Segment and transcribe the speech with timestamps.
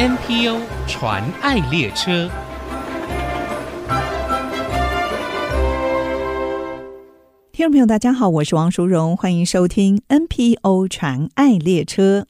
[0.00, 0.58] NPO
[0.88, 2.30] 传爱列车。
[7.52, 12.24] 听众朋友，大家好，我是王淑荣，欢迎收听 NPO 传爱列车。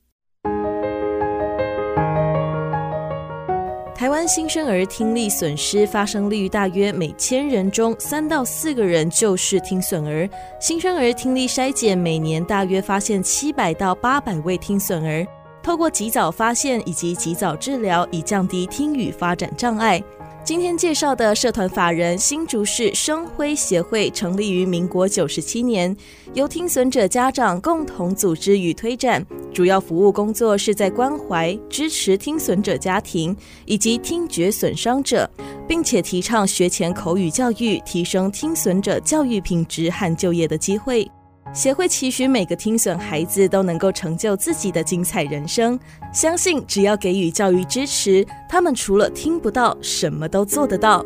[3.95, 10.29] 台湾新生儿听力损失发生率大约每千人中三到四个人就是听损儿。
[10.61, 15.25] 新生儿听力筛检每年大约发现七百到八百位听损儿，
[15.63, 20.03] 透过及早发现以及及早治疗，以降低听语发展障碍。
[20.43, 25.95] 今天介绍的社团法人新竹市声辉协会成立于民国九十七年，
[26.33, 33.37] 由听损者家长共同组织与推展，主要服务工作是在关怀支持听损者家庭
[33.67, 35.31] 以及听觉损伤者，
[35.69, 41.09] 并且提倡学前口语教育，提升听损者教育品质和就业的机会。
[41.53, 45.79] 协会期许每个听损孩子都能够成就自己的精彩人生，
[46.13, 51.05] 相信只要给予教育支持，他们除了听不到，什么都做得到。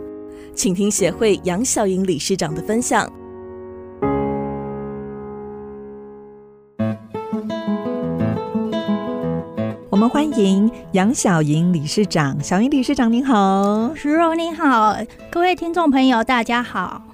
[0.54, 3.10] 请听协会杨小莹理事长的分享。
[9.88, 14.94] 我们欢迎杨小莹理事长，小莹理事长您好，石荣您好，
[15.30, 17.13] 各位听众朋友大家好。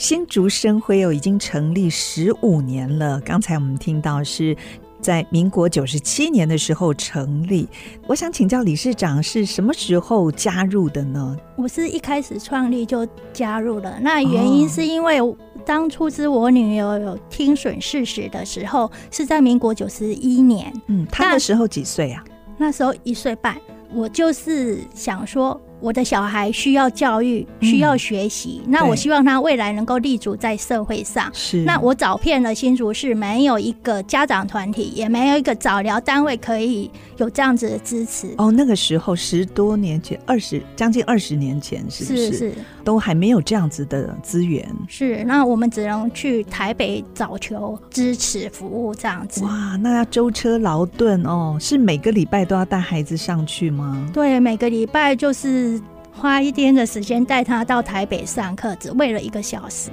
[0.00, 3.20] 新竹生辉哦，已经成立十五年了。
[3.20, 4.56] 刚才我们听到是
[4.98, 7.68] 在民国九十七年的时候成立。
[8.06, 11.36] 我想请教理事长是什么时候加入的呢？
[11.54, 13.98] 我是一开始创立就加入了。
[14.00, 15.18] 那原因是因为
[15.66, 20.72] 当初是我女儿有听损事实的时候，是在民国九十一年。
[20.86, 22.24] 嗯，她那时候几岁啊？
[22.56, 23.54] 那时候一岁半。
[23.92, 25.60] 我就是想说。
[25.80, 31.30] 我的小孩需要教育，需要学习，嗯，那我希望他未来能够立足在社会上。
[31.32, 38.34] 是，那我找遍了新竹市，没有一个家长团体，也没有一个早疗单位可以有这样子的支持。
[38.36, 42.26] 哦，那个时候十多年前，二十将近二十年前，是不是？
[42.26, 44.68] 是是，都还没有这样子的资源。
[44.86, 49.42] 是，那我们只能去台北找求支持服务这样子。
[49.44, 54.10] 哇，那要舟车劳顿哦，是每个礼拜都要带孩子上去吗？
[54.12, 55.69] 对，每个礼拜就是。
[56.12, 59.90] 花一天的时间带他到台北上课，只为了一个小时，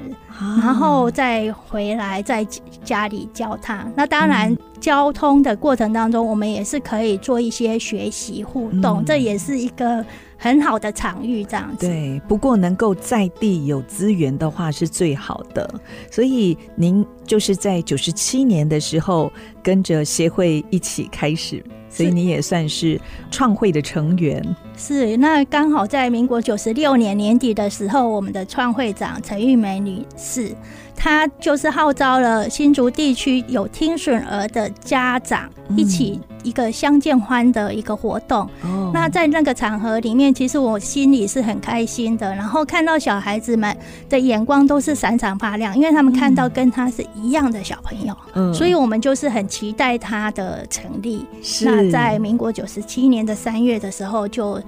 [0.62, 2.46] 然后再回来在
[2.84, 3.86] 家里教他。
[3.96, 10.04] 那当然，交通的过程当中，我们也是可以做一些学习互动，这也是一个
[10.38, 11.88] 很好的场域，这样子。
[11.88, 15.70] 对，不过能够在地有资源的话是最好的。
[16.12, 19.32] 所以您就是在九十七年的时候
[19.64, 21.64] 跟着协会一起开始。
[21.90, 23.00] 所以你也算是
[23.32, 24.44] 创会的成员。
[24.76, 30.54] 是，那刚好在民国九十六年年底的时候，我们的创会长陈玉梅女士。
[30.98, 38.50] 他就是号召了新竹地区有听损儿的家长一起一个相见欢的一个活动。
[38.64, 38.92] 嗯。
[38.92, 42.34] 那在那个场合里面，其实我心里是很开心的。
[42.34, 43.78] 然后看到小孩子们
[44.10, 48.18] 的眼光都是闪闪发亮，因为他们看到跟他是一样的小朋友。
[48.34, 48.52] 嗯。
[48.54, 51.24] 所以我们就是很期待他的成立。
[51.44, 51.66] 是。
[51.66, 54.60] 那在民国九十七年的三月的时候就。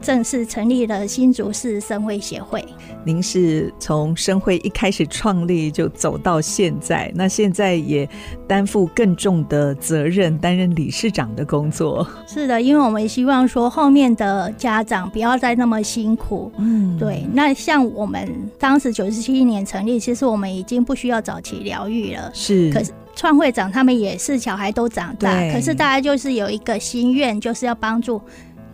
[0.00, 2.64] 正式成立了新竹市生会协会。
[3.04, 8.08] 您是从生会一开始创立就走到现在，那现在也
[8.46, 12.06] 担负更重的责任，担任理事长的工作。
[12.26, 16.52] 是的，因为我们希望说后面的家长不要再那么辛苦。
[16.58, 17.26] 嗯，对。
[17.32, 18.28] 那像我们
[18.58, 22.30] 当时九十七年成立，其实我们已经不需要早期疗愈了。
[22.34, 22.72] 是。
[22.72, 28.20] 可是创会长他们也是小孩都长大，可是大家就是有一个心愿，就是要帮助。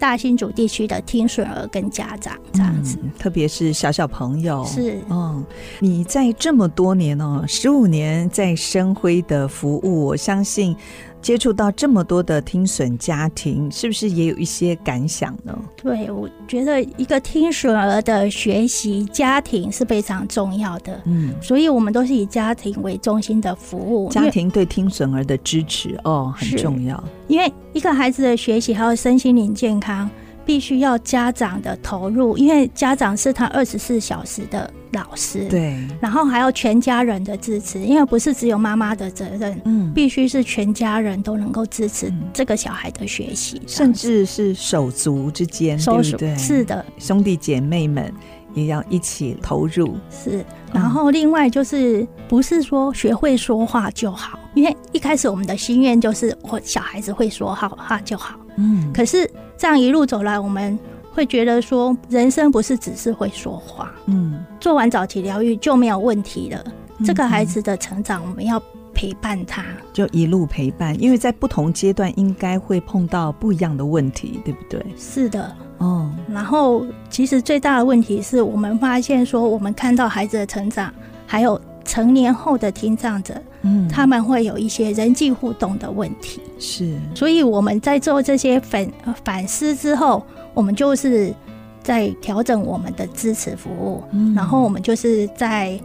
[0.04, 4.62] 大新竹地区的听损儿跟家长这样子，嗯、特别是小小朋友。
[4.66, 5.42] 是，嗯，
[5.80, 10.76] 你在这么多年哦，十五年在生辉的服务，我相信
[11.24, 15.58] 接触到这么多的听损家庭，是不是也有一些感想呢？
[15.74, 30.10] 对，我觉得一个听损儿的学习家庭是非常重要的，嗯，所以我们都是以家庭为中心的服务，家庭对听损儿的支持哦很重要，因为一个孩子的学习还有身心灵健康。
[30.46, 46.36] 必须要家长的投入，因为家长是他二十四小时的老师，对，然后还有全家人的支持，因为不是只有妈妈的责任，嗯，必须是全家人都能够支持这个小孩的学习，甚至是手足之间，对不对？
[46.36, 48.12] 是的，兄弟姐妹们
[48.54, 49.96] 也要一起投入。
[50.10, 59.30] 是，然后另外就是不是说学会说话就好，因为一开始我们的心愿就是我小孩子会说好话就好，嗯，可是。
[59.56, 60.76] 这样一路走来，我们
[61.14, 66.64] 会觉得说，人生不是只是会说话，嗯，做完早期疗愈就没有问题了。
[67.04, 68.60] 这个孩子的成长，我们要
[68.92, 74.84] 陪伴他，就一路陪伴，因为在不同阶段应该会碰到不一样的问题，对不对？
[74.96, 76.10] 是的，哦。
[76.28, 80.92] 然后其实最大的问题是我们发现说，我们看到孩子的成长，
[81.26, 86.40] 还有成年后的听障者，嗯，他们会有一些人际互动的问题。
[86.58, 88.86] 是，所以我们在做这些反
[89.24, 91.34] 反思之后，我们就是
[91.82, 95.78] 在调整我们的支持服务，嗯，然后我们就是在。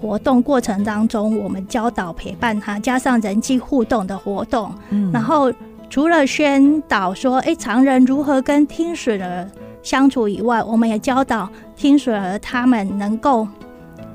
[0.00, 5.52] 活动过程当中，我们教导陪伴他，加上人际互动的活动，嗯，然后
[5.90, 9.50] 除了宣导说，哎，常人如何跟听损儿
[9.82, 13.48] 相处以外，我们也教导听损儿他们能够。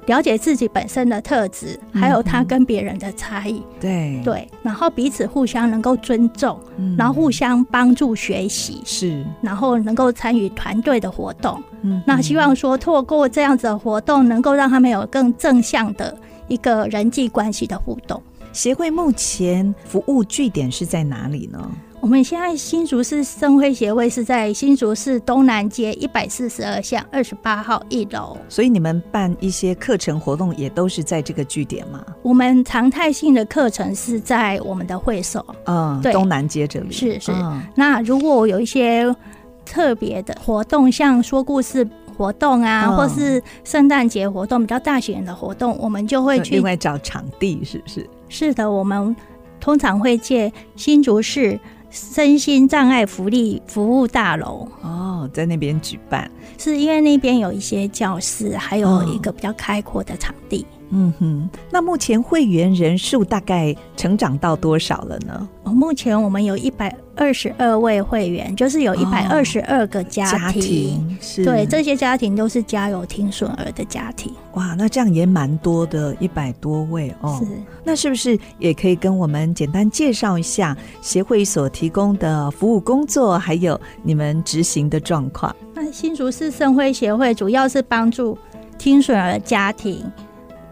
[0.08, 4.22] 了解自己本身的特质，还有他跟别人的差异，嗯，对。
[4.24, 16.18] 对，然后彼此互相能够尊重，嗯，然后互相帮助学习，是，然后能够参与团队的活动，嗯，那希望说透过这样子的活动，能够让他们有更正向的
[16.48, 18.22] 一个人际关系的互动。
[18.52, 21.72] 协会目前服务据点是在哪里呢？
[22.04, 32.04] 我们现在新竹市生辉协会是在新竹市东南街一百四十二巷二十八号一楼，所以你们办一些课程活动也都是在这个据点吗？
[32.22, 37.32] 我们常态性的课程是在我们的会所，嗯，对，东南街这里是是。
[37.32, 39.16] 嗯、那如果有一些
[39.64, 48.10] 特别的活动，像说故事活动啊，嗯、或是圣诞节活动比较大型的活动，我们就会去另外找场地，是不是？
[48.28, 49.16] 是的，我们
[49.62, 51.58] 通常会借新竹市。
[51.94, 60.66] 身心障碍福利服务大楼哦，在那边举办，是因为那边有一些教室，还有一个比较开阔的场地。
[60.72, 60.83] 哦。
[60.96, 65.50] 嗯哼，那目前会员人数大概成长到多少了呢？
[65.64, 74.32] 哦，目前我们有一百二十二位会员，就是有一百二十二个家庭，哦、家庭是对，这些家庭都是家有听损儿的家庭。
[74.54, 77.40] 哇，那这样也蛮多的，一百多位哦。
[77.40, 77.48] 是，
[77.84, 85.56] 那是不是也可以跟我们简单介绍一下协会所提供的服务工作，还有你们执行的状况？
[85.74, 88.38] 那新竹市生辉协会主要是帮助
[88.78, 90.06] 听损儿家庭。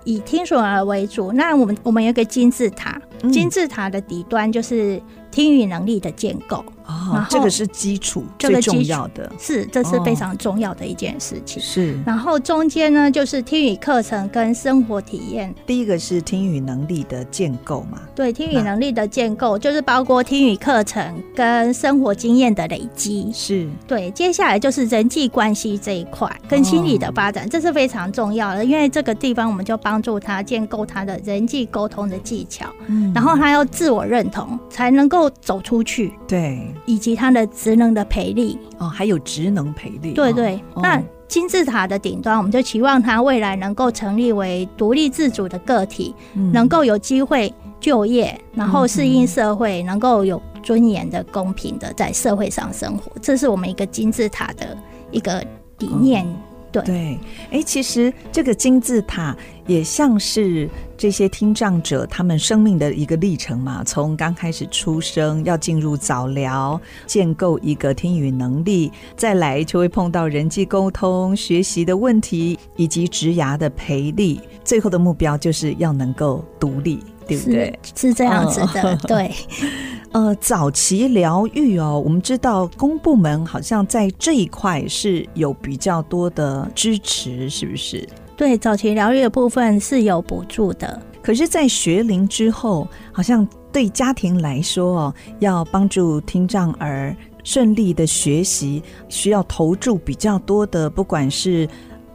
[0.04, 5.02] 以听损而为主，那我们我们有一个金字塔，嗯、金字塔的底端就是
[5.32, 6.64] 听语能力的建构。
[6.88, 11.62] 哦，这个是基础，最重要的是，这是非常重要的一件事情。
[11.62, 15.56] 是，然后中间呢，就是听语课程跟生活体验。
[15.66, 18.02] 第一个是听语能力的建构嘛？
[18.14, 23.32] 对，听语能力的建构就是包括听语课程跟生活经验的累积。
[23.34, 36.14] 是，对，接下来就是人际关系这一块跟心理的发展，这是非常重要的，因为这个地方我们就帮助他建构他的人际沟通的技巧，嗯，然后他要自我认同，才能够走出去。
[36.28, 36.74] 对。
[36.86, 40.56] 以及他的职能的培力哦，还有职能培力，对对。
[40.74, 53.12] 哦、那金字塔的顶端，我们就期望他未来能够成立为独立自主的个体，嗯、能够有机会就业，然后适应社会，嗯、能够有尊严的、公平的在社会上生活。
[53.22, 54.78] 这是我们一个金字塔的
[55.12, 55.42] 一个
[55.80, 56.26] 理念。
[56.26, 57.20] 哦对，对，
[57.52, 59.36] 哎，其实这个金字塔
[59.68, 63.84] 也像是这些听障者他们生命的一个历程嘛。
[63.84, 77.80] 从刚开始出生，要进入早疗，建构一个听语能力，再来就会碰到人际沟通、学习的问题，以及职涯的培力，最后的目标就是要能够独立，对不对？
[77.96, 79.32] 是，是这样子的，哦、对。
[80.14, 88.06] 呃，早期疗愈哦，我们知道公部门好像在这一块是有比较多的支持，是不是？
[88.36, 91.02] 对，早期疗愈的部分是有补助的。
[91.22, 101.66] 可是，在学龄之后，好像对家庭来说哦，要帮助听障儿顺利的学习，需要投注比较多的，不管是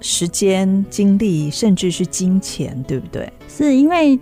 [0.01, 3.33] 时间、精力，甚至是金钱，对不对？
[3.49, 4.19] 是因为。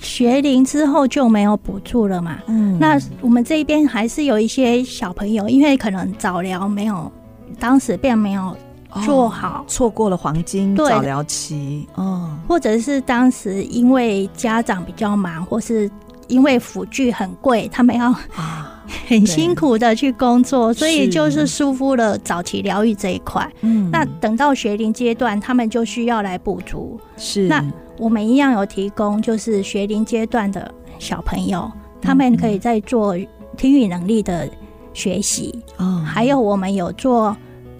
[0.00, 2.38] 学龄之后就没有补助了嘛？
[2.46, 7.10] 嗯，那我们这边还是有一些小朋友，因为可能早疗没有，
[7.58, 8.56] 当时并没有
[9.04, 11.86] 做好，错、哦、过了黄金早疗期。
[11.94, 15.90] 哦，或者是当时因为家长比较忙，或是
[16.28, 23.50] 因为辅具很贵，他们要啊 很辛苦的去工作，所以就是疏忽了早期疗愈这一块。
[23.62, 27.00] 嗯，那等到学龄阶段，他们就需要来补足。
[27.16, 27.64] 是那。
[27.98, 33.16] 我们一样有提供，就是学龄阶段的小朋友，他们可以在做
[33.56, 34.48] 听语能力的
[34.92, 35.62] 学习。
[35.78, 37.36] 哦，还有我们有做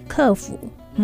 [0.07, 0.57] 客服，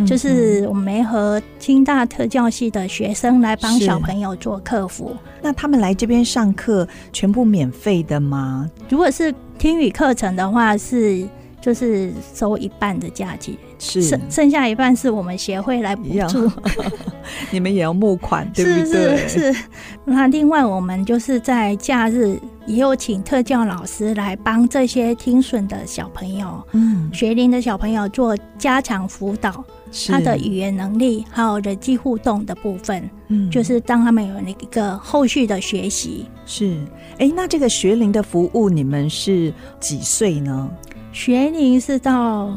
[0.06, 5.16] 就是我们和清大特教系的学生来帮小朋友做客服。
[5.42, 8.70] 那他们来这边上课全部免费的吗？
[8.90, 11.28] 如果是听语课程的话，是
[11.64, 16.52] 就是收一半的价钱，是剩剩下一半是我们协会来补助。
[17.52, 19.16] 你们也要募款， 对不对？
[19.16, 19.64] 是是是。
[20.04, 29.64] 那另外，我们就是在假日也有请特教老师来帮这些听损的小朋友，嗯，学龄的小朋友做加强辅导，
[30.10, 36.26] 他的语言能力还有人际互动的部分，嗯，就是当他们有那个后续的学习。
[36.46, 36.78] 是，
[37.20, 40.70] 哎，那这个学龄的服务，你们是几岁呢？
[41.14, 42.52] 学龄是到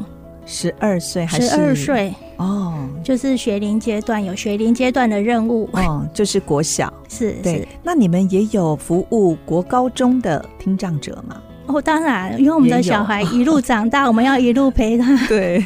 [0.45, 2.13] 十二岁还是十二岁？
[2.37, 2.73] 哦，
[3.03, 7.67] 就是学龄阶段有学龄阶段的任务哦，就是国小 是对是。
[7.83, 11.37] 那你们也有服务国高中的听障者吗？
[11.67, 15.15] 哦，当然，因为我们的小孩一路长大，我们要一路陪他。
[15.27, 15.63] 对，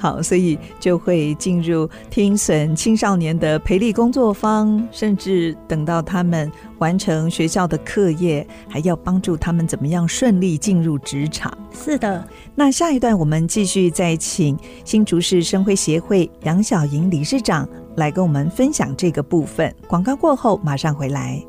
[0.00, 11.52] 好，所以就会进入听损青少年的培力工作坊，甚至等到他们完成学校的课业，还要帮助他们怎么样顺利进入职场。
[11.72, 12.24] 是的，
[12.54, 19.74] 那下一段我们继续再请新竹市生辉协会杨小莹理事长来跟我们分享这个部分。
[19.88, 21.44] 广告过后马上回来。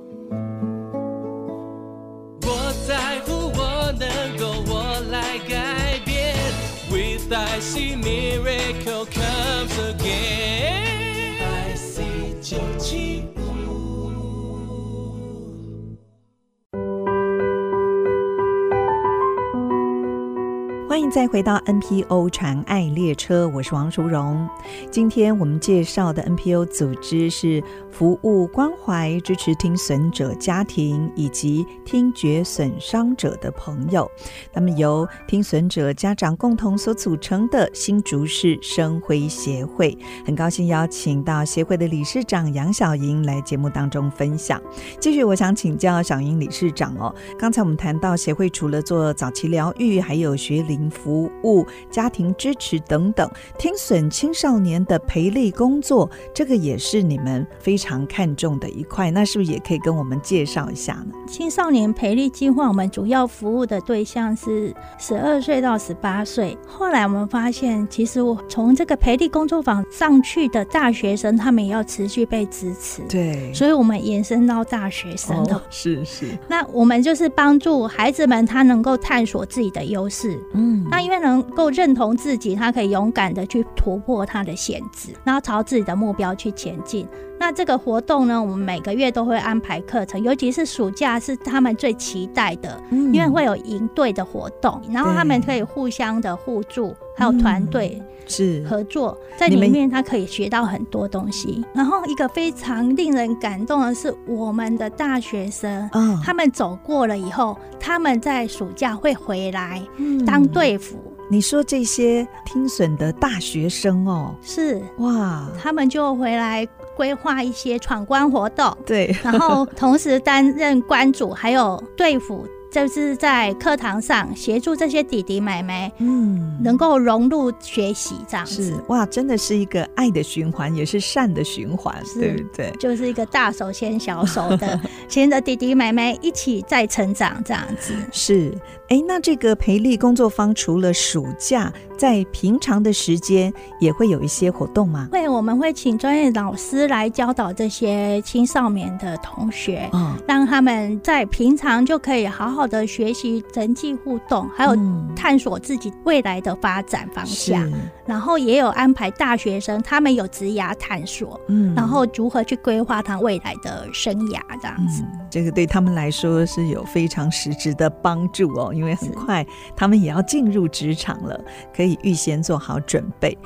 [20.89, 24.49] 欢迎再回到 NPO 传爱列车，我是王淑荣。
[24.89, 34.09] 今天我们介绍的 NPO 组织是服务关怀支持听损者家庭以及听觉损伤者的朋友。
[34.51, 44.59] 那么由听损者家长共同所组成的新竹市生辉协会，很高兴邀请到协会的理事长杨晓莹来节目当中分享。
[44.99, 50.78] 继续，我想请教小莹理事长哦，刚才我们谈到协会除了做早期疗愈，还有学龄。
[50.87, 59.09] 服务、家庭支持等等，听损青少年的培力工作，这个也是你们非常看重的一块。
[59.09, 61.13] 那是不是也可以跟我们介绍一下呢？
[61.27, 66.55] 青少年培力计划，我们主要服务的对象是十二岁到十八岁。
[66.67, 73.01] 后来我们发现，其实我从这个培力工作坊上去的大学生，他们也要持续被支持。
[73.07, 75.55] 对，所以我们延伸到大学生的。
[75.55, 76.37] 哦，是是。
[76.47, 80.37] 那我们就是帮助孩子们，他能够探索自己的优势。
[80.53, 80.68] 嗯。
[80.89, 87.07] 那因为能够认同自己，他可以勇敢的去突破他的限制，然后朝自己的目标去前进。
[87.39, 98.63] 那这个活动呢，我们每个月都会安排课程，尤其是暑假是他们最期待的，嗯、因为会有营队的活动，然后他们可以互相的互助，还有团队是。
[98.67, 101.63] 合作，在里面他可以学到很多东西。
[101.73, 109.81] 然后一个非常令人感动的是，我们的大学生，嗯，他们走过了以后，他们在暑假会回来
[110.25, 110.97] 当队辅。
[111.31, 114.81] 你说这些听损的大学生哦，是。
[114.97, 116.67] 哇，他们就回来
[116.99, 122.45] 规划一些闯关活动，对，然后同时担任关主，还有队辅。
[122.71, 128.63] 就是在课堂上协助这些弟弟妹妹，嗯，能够融入学习这样子。
[128.63, 132.71] 是哇，真的是一个爱的循环，也是善的循环，对不对？
[132.79, 137.95] 就是一个大手牵小手的，牵着弟弟妹妹一起在成长这样子。
[138.11, 138.55] 是，
[138.89, 145.09] 哎，那这个培力工作坊除了暑假，在平常的时间也会有一些活动吗？
[145.11, 152.59] 会，我们会请专业老师来教导这些青少年的同学，嗯，让他们在平常就可以好好。
[152.59, 154.75] 好的学习人际互动，还有
[155.15, 169.45] 探索自己未来的发展方向，嗯、然后也有安排大学生，他们有职涯探索，嗯，然后如何去规划他未来的生涯这样子，嗯，这个对他们来说是有非常实质的帮助哦，因为很快
[169.75, 171.39] 他们也要进入职场了，
[171.75, 173.37] 可以预先做好准备。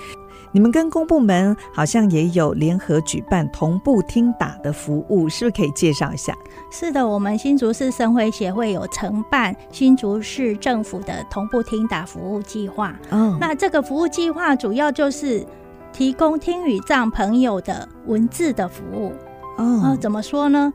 [0.56, 6.32] 你们跟公部门好像也有联合举办同步听打的服务，是不是可以介绍一下？
[6.72, 12.96] 是的，我们新竹市生辉协会有承办新竹市政府的同步听打服务计划。
[13.10, 15.44] 嗯，那这个服务计划主要就是
[15.92, 19.12] 提供听语障朋友的文字的服务。
[19.58, 20.72] 哦，怎么说呢？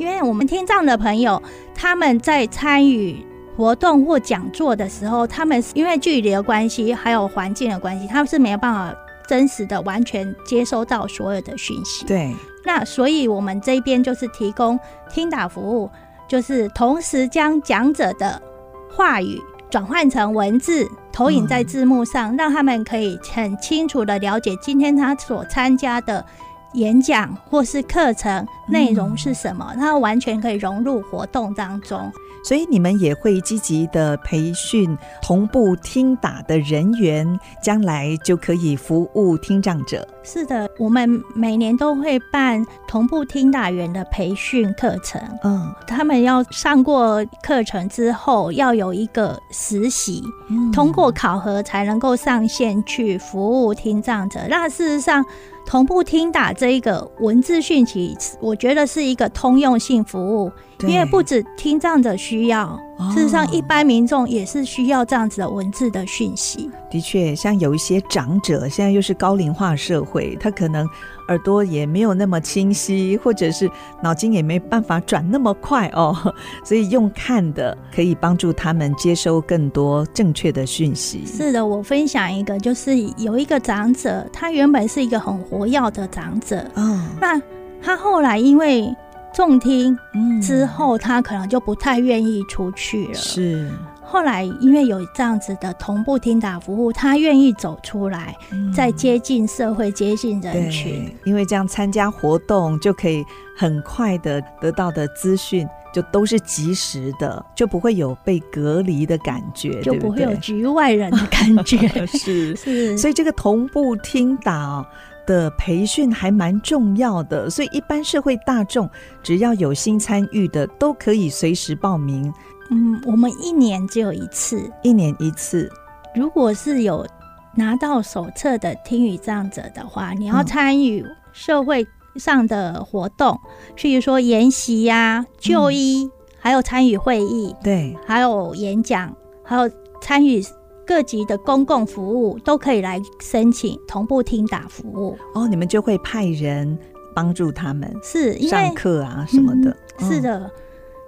[0.00, 1.40] 因为我们听障的朋友
[1.74, 8.94] 他们在参与活动或讲座的时候，他们因为距离的关系，还有环境的关系，他们是没有办法。
[9.28, 12.04] 真实的完全接收到所有的讯息。
[12.04, 14.76] 对，那所以我们这边就是提供
[15.08, 15.88] 听打服务，
[16.26, 18.42] 就是同时将讲者的
[18.90, 19.40] 话语
[19.70, 26.26] 转换成文字，投影在字幕上，嗯，让他们可以很清楚的了解今天他所参加的
[26.74, 32.10] 演讲或是课程内容是什么，它完全可以融入活动当中。
[32.42, 40.08] 所以你们也会积极的培训同步听打的人员，将来就可以服务听障者。
[40.22, 45.20] 是的，我们每年都会办同步听打员的培训课程。
[45.42, 54.40] 嗯，他们要上过课程之后，要有一个实习，嗯，通过考核才能够上线去服务听障者。
[54.48, 55.22] 那事实上，
[55.70, 60.50] 同步听打这一个文字讯息，我觉得是一个通用性服务。
[60.80, 62.80] 因为不止听障者需要，哦、
[63.12, 66.70] 事实上一般民众也是需要这样子的文字的讯息。
[66.90, 70.86] 的确，像有一些长者，现在又是高龄化社会，他可能
[71.28, 73.70] 耳朵也没有那么清晰，或者是
[74.02, 76.16] 脑筋也没办法转那么快哦，
[76.64, 81.24] 所以用看的可以帮助他们接收更多正确的讯息。
[81.24, 87.40] 是的，我分享一个，就是有一个长者，他原本是一个很活跃的长者，嗯，那
[87.82, 88.94] 他后来因为。
[89.32, 89.96] 重听
[90.42, 93.14] 之后，他可能就不太愿意出去了。
[93.14, 93.70] 是，
[94.02, 98.36] 后来因为有这样子的同步听打服务，他愿意走出来，
[98.74, 101.14] 再接近社会、接近人群。
[101.24, 103.24] 因为这样参加活动就可以
[103.56, 111.78] 很快的得到的资讯，就都是及时的，就不会有被隔离的感觉，就不会有局外人的感觉。
[112.18, 114.84] 是 是，所以这个同步听打。
[115.30, 118.90] 的培训还蛮重要的，所以一般社会大众
[119.22, 122.34] 只要有心参与的，都可以随时报名。
[122.68, 125.70] 嗯，我们一年只有一次，一年一次。
[126.16, 127.06] 如果是有
[127.54, 133.38] 拿到手册的听语障者的话，你要参与社会上的活动，
[133.76, 136.10] 譬如说研习呀、就医，嗯、
[136.40, 139.70] 还有参与会议，对，还有演讲，还有
[140.00, 140.42] 参与。
[140.90, 145.16] 各级的公共服务都可以来申请同步听打服务。
[145.34, 146.76] 哦，你们就会派人
[147.14, 149.70] 帮助他们，是上课啊什么的。
[150.00, 150.50] 嗯、是的，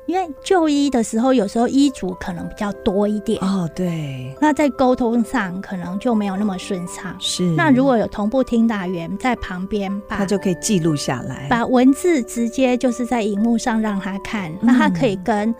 [0.06, 3.42] 因为就医的时候，有时候医嘱可能比较多一点。
[3.42, 7.16] 哦，对，那在沟通上可能就没有那么顺畅。
[7.18, 15.52] 是，那如果有同步听打员在旁边，他就可以记录下来，把文字直接就是在荧幕上让他看，那他可以跟。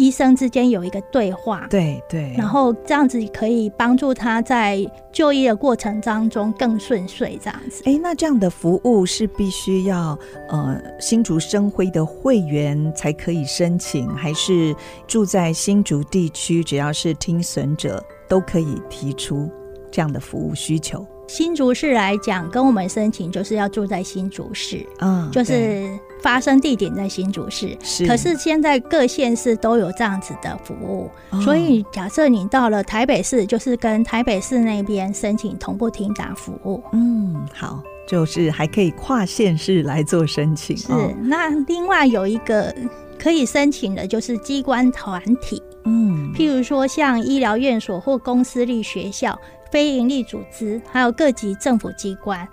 [0.00, 7.82] 医生之间有一个对话，对对，然后这样子可以帮助他在就医的过程当中更顺遂，这样子。
[7.84, 14.74] 哎，那这样的服务是必须要呃新竹生辉的会员才可以申请，还是
[15.06, 19.50] 住在新竹地区只要是听损者都可以提出
[19.90, 21.06] 这样的服务需求？
[21.28, 25.86] 新竹市来讲，跟我们申请就是要住在新竹市，嗯，就是
[26.22, 27.76] 发生地点在新竹市。
[27.82, 36.82] 是，可是现在各县市都有这样子的服务，哦、所以假设你到了台北市，就是跟台北市那边申请同步听打服务。
[36.92, 40.76] 嗯，好，就是还可以跨县市来做申请。
[40.76, 42.74] 是，哦、那另外有一个
[43.18, 49.38] 可以申请的，就是机关团体，嗯，譬如说像医疗院所或公私立学校。
[49.70, 52.44] 非营利组织还有各级政府机关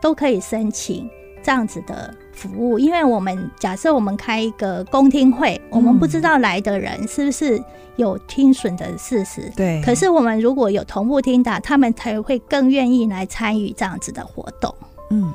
[0.00, 1.06] 都可以申请
[1.42, 7.62] 这样子的服务，因为我们假设我们开一个公听会，我们不知道来的人是不是
[7.96, 9.82] 有听损的事实，对。
[9.84, 14.74] 可是我们如果有同步听打，他们才会更愿意来参与这样子的活动。
[15.10, 15.32] 嗯。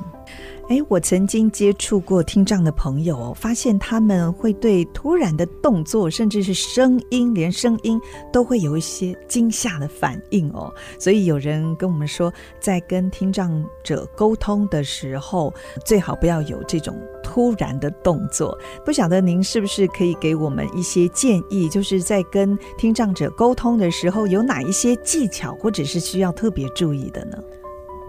[0.68, 7.98] 哎，我曾经接触过听障的朋友，发现他们会对突然的动作，甚至是声音，连声音
[8.30, 10.70] 都会有一些惊吓的反应哦。
[10.98, 15.50] 所以有人跟我们说，在跟听障者沟通的时候，
[15.86, 18.54] 最好不要有这种突然的动作。
[18.84, 27.38] 不晓得您是不是可以给我们一些建议，就是在跟听障者沟通的时候，有哪一些技巧，或者是需要特别注意的呢？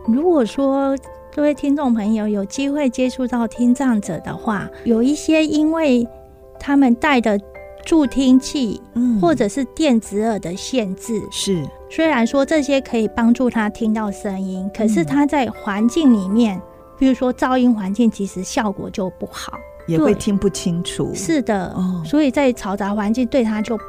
[0.06, 0.94] 如果说
[1.40, 6.06] 各位听众朋友有机会接触到听障者的话，有一些因为
[6.60, 7.40] 他们带的
[7.86, 16.62] 助听器，嗯，或者是电子耳的限制，是虽然说这些可以帮助他听到声音，可是他在环境里面，
[16.98, 19.54] 比如说噪音环境，其实效果就不好，
[19.88, 21.10] 也会听不清楚。
[21.16, 23.80] 是的，哦，所以在嘈杂环境对他就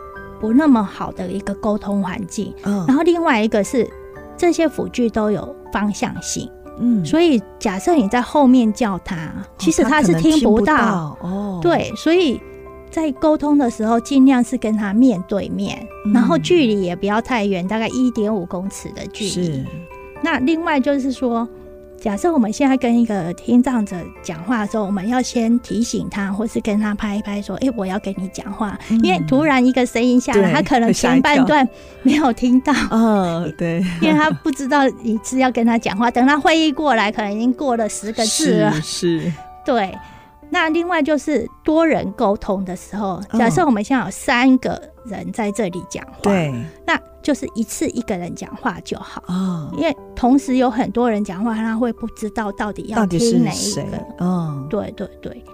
[0.41, 2.55] 不那么好的一个沟通环境。
[2.63, 3.91] 嗯，然后另外一个是
[4.37, 6.49] 这些辅具都有方向性。
[6.81, 11.61] 嗯，所以假设你在后面叫他，其实他是听不到哦。
[11.63, 12.41] 对，所以
[12.91, 19.31] 在沟通的时候，尽量是跟他面对面，嗯、然后距离也不要太远，大概一点五公尺的距离。
[19.31, 19.65] 是。
[20.23, 21.49] 那另外就是说，
[22.01, 28.79] 假设我们现在跟一个听障者讲话的时候，我们要先提醒他，或是跟他拍一拍，说：“哎、欸，我要跟你讲话。
[28.89, 31.69] 嗯”因为突然一个声音下来，他可能前半段
[32.03, 32.73] 没有听到。
[32.91, 36.11] 嗯， 对，因为他不知道你是要跟他讲话。
[36.11, 38.73] 等他会议过来，可能已经过了十个字了。
[38.81, 39.33] 是，是
[39.63, 39.95] 对。
[40.51, 46.53] 那另外就是多人沟通的时候，假设我们现在有三个人在这里讲话，对，
[46.87, 49.23] 那就是一次一个人讲话就好。
[49.29, 53.83] 哦，因为同时有很多人讲话，他会不知道到底要听哪一个。
[54.19, 55.45] 哦，对对对。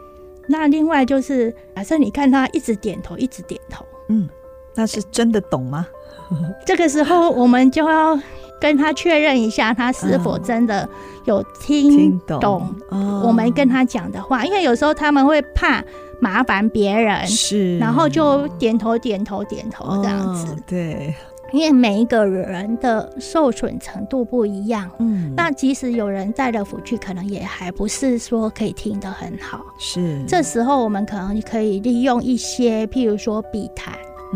[0.48, 4.28] 那另外就是，假设你看他一直点头，一直点头，嗯，
[4.74, 5.86] 那是真的懂吗？
[6.64, 8.18] 这个时候我们就要。
[8.60, 10.88] 跟他确认一下，他是否真的
[11.24, 12.74] 有听懂。
[13.22, 15.82] 我们跟他讲的话，因为有时候他们会怕
[16.20, 20.56] 麻烦别人，是，然后就点头点头点头这样子。
[20.66, 21.14] 对，
[21.52, 29.60] 因为每一个人的受损程度不一样，嗯，那即使有人带了辅具，可能也还不是说可以听得很好。
[29.78, 33.92] 是，这时候我们可能可以利用一些，譬如说笔谈。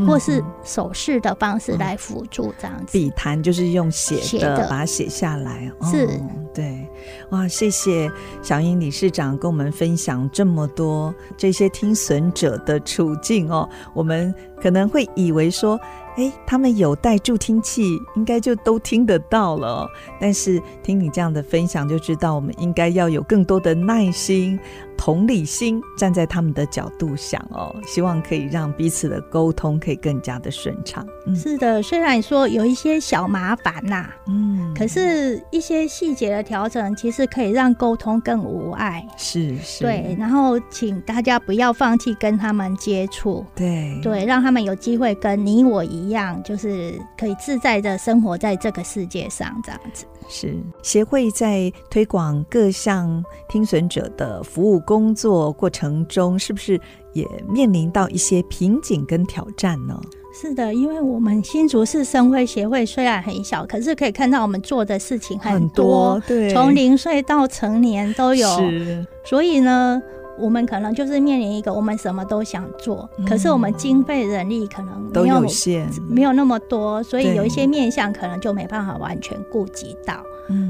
[0.07, 5.71] 或是手势的方式来辅助这样子，笔谈就是用写的把它写下来。
[5.91, 6.09] 是，
[6.55, 6.87] 对，
[7.31, 8.11] 哇，谢谢
[8.43, 13.69] 小英理事长跟我们分享这么多这些听损者的处境哦。
[13.95, 15.79] 我们可能会以为说，
[16.17, 17.83] 哎，他们有带助听器，
[18.15, 19.89] 应该就都听得到了。
[20.21, 24.59] 但是听你这样的分享，就知道我们应该要有更多的耐心。
[25.03, 31.07] 同理心，站在他们的角度想哦，希望可以让彼此的沟通可以更加的顺畅。
[31.27, 39.03] 嗯，是的，虽然说有一些小麻烦呐，嗯，可是一些细节的调整，其实可以让沟通更无碍。
[39.17, 40.15] 是是，对。
[40.19, 50.05] 然后，请大家不要放弃跟他们接触，对对，让他们有机会跟你我一样，就是可以自在的生活在这个世界上，这样子。
[50.29, 56.81] 是协会在推广各项听损者的服务工作过程中，是不是
[57.13, 60.01] 也面临到一些瓶颈跟挑战呢？
[60.33, 70.01] 是的，因为我们新竹市生辉协会虽然很小，可是可以看到我们做的事情很多，很多对，从零岁到成年都有，是所以呢。
[70.41, 80.23] 我们可能就是面临一个，我们什么都想做，嗯、可是我们经费人力可能有，都有限，没有那么多，所以有一些面向可能就没办法完全顾及到。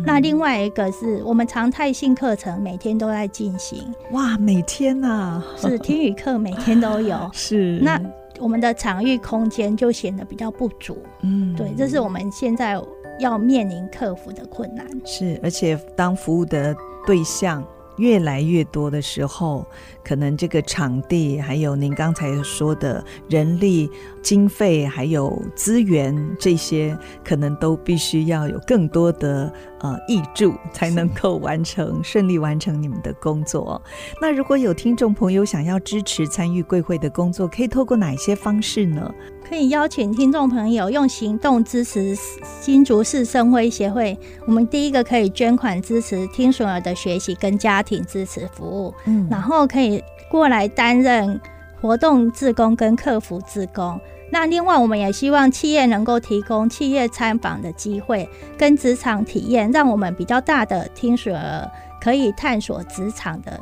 [0.04, 7.98] 那另外一个是我们常态性课程每天都在进行，哇，每天呐、啊，是听语课每天都有， 是那
[8.38, 10.98] 我们的场域空间就显得比较不足。
[11.22, 12.78] 嗯，对，这是我们现在
[13.20, 14.86] 要面临克服的困难。
[15.06, 17.64] 是，而且当服务的对象。
[18.00, 19.64] 越来越多的时候，
[20.04, 23.90] 可能这个场地，还有您刚才说的人力、
[24.22, 33.80] 经费，还有资源，这些可能都必须要有更多的呃挹注，才能够完成顺利完成你们的工作。
[34.20, 39.12] 那如果有听众朋友想要支持参与贵会的工作，可以透过哪些方式呢？
[39.48, 42.16] 可以邀请听众朋友用行动支持
[42.60, 44.16] 新竹市生辉协会。
[44.46, 49.99] 我们第一个可以捐款支持听损儿的学习跟家庭支持服务，嗯，然后可以
[50.30, 51.40] 过来担任
[51.80, 54.00] 活动志工跟客服志工。
[54.32, 61.68] 那另外，我们也希望企业能够提供企业参访的机会跟职场体验，让我们比较大的听损儿
[62.00, 63.58] 可以探索职场的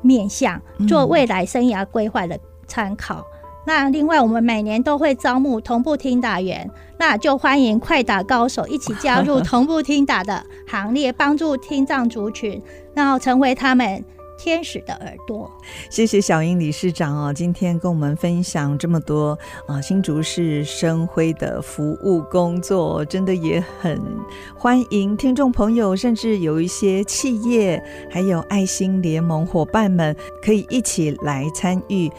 [0.00, 3.24] 面向，做未来生涯规划的参考。
[3.66, 12.62] 那另外，我们每年都会招募同步听打员，那就欢迎快打高手一起加入 同步听打的行列，帮助听障族群，
[12.94, 14.04] 然后成为他们
[14.42, 15.50] 天使的耳朵。
[15.90, 24.00] 谢谢小英理事长哦，今天跟我们分享这么多啊，新竹市生辉的服务工作，真的也很
[24.56, 32.10] 欢迎听众朋友，甚至有一些企业，还有爱心联盟伙伴们，可以一起来参与。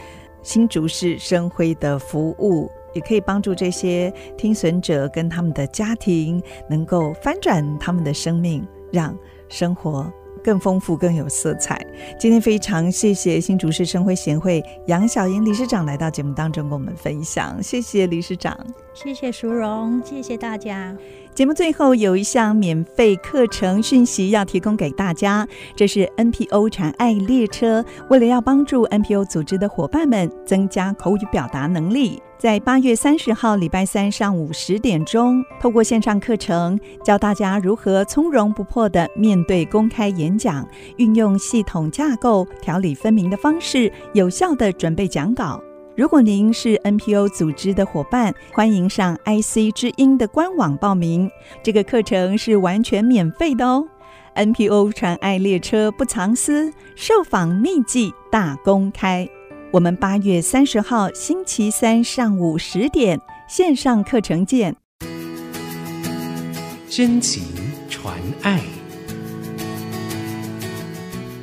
[0.44, 9.16] 新竹市生辉的服务，也可以帮助这些听损者跟他们的家庭，能够翻转他们的生命，让
[9.48, 11.80] 生活更丰富、更有色彩。
[12.18, 18.56] 今天非常谢谢新竹市生辉协会杨小莹理事长来到节目当中跟我们分享，谢谢理事长，
[18.94, 20.96] 谢谢淑荣，谢谢大家。
[21.34, 40.68] 节目最后有一项免费课程讯息要提供给大家，这是 NPO 传爱列车为了要帮助 NPO 组织的伙伴们增加口语表达能力，在八月三十号礼拜三上午十点钟，透过线上课程教大家如何从容不迫地面对公开演讲，
[40.98, 45.58] 运用系统架构、条理分明的方式，有效地准备讲稿。
[45.94, 51.30] 如果您是 NPO 组织的伙伴，欢迎上 IC 之音的官网报名。
[51.62, 53.86] 这个课程是完全免费的哦。
[54.34, 59.28] NPO 传爱列车不藏私，受访秘籍大公开。
[59.70, 64.74] 我们八月三十号星期三上午十点线上课程见。
[66.88, 67.42] 真情
[67.90, 68.71] 传爱。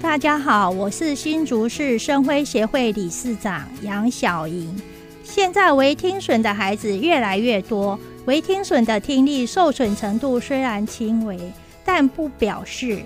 [0.01, 4.73] 大家好，我是新竹市生辉协会理事长杨小莹。
[5.25, 11.37] 现在微听损的孩子越来越多，微听损的听力受损程度虽然轻微，
[11.83, 13.01] 但不表示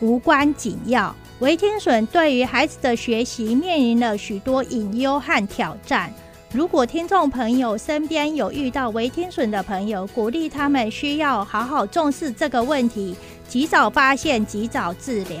[0.00, 1.14] 无关紧要。
[1.40, 6.10] 微听损对于孩子的学习面临了许多隐忧和挑战。
[6.50, 13.14] 如果听众朋友身边有遇到微听损的朋友，鼓励他们需要好好重视这个问题，
[13.46, 15.40] 及早发现，及早治疗。